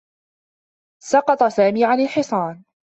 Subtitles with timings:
[1.03, 2.63] سقط سامي عن الحصان.